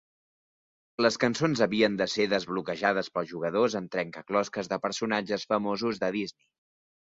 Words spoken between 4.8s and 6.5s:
personatges famosos de Disney.